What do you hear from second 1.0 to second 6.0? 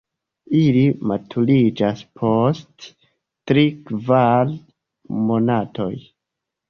maturiĝas post tri-kvar monatoj.